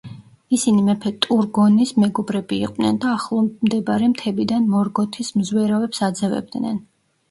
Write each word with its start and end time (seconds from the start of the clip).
ისინი 0.57 0.85
მეფე 0.87 1.11
ტურგონის 1.25 1.91
მეგობრები 2.05 2.59
იყვნენ 2.69 2.99
და 3.05 3.13
ახლომდებარე 3.21 4.13
მთებიდან 4.17 4.69
მორგოთის 4.77 5.35
მზვერავებს 5.41 6.07
აძევებდნენ. 6.13 6.87